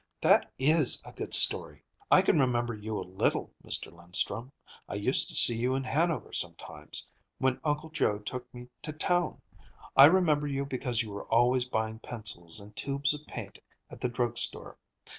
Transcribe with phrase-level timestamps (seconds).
[0.21, 1.83] "That IS a good story.
[2.09, 3.93] I can remember you a little, Mr.
[3.95, 4.51] Linstrum.
[4.89, 9.43] I used to see you in Hanover sometimes, when Uncle Joe took me to town.
[9.95, 13.59] I remember you because you were always buying pencils and tubes of paint
[13.91, 14.79] at the drug store.